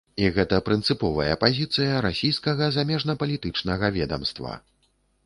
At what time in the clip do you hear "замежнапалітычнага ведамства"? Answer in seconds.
2.79-4.57